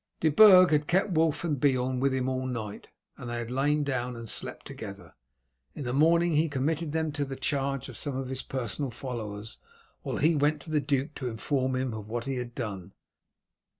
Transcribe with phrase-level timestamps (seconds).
[0.19, 3.83] De Burg had kept Wulf and Beorn with him all night, and they had lain
[3.83, 5.13] down and slept together.
[5.75, 9.59] In the morning he committed them to the charge of some of his personal followers,
[10.01, 12.93] while he went to the duke to inform him of what he had done.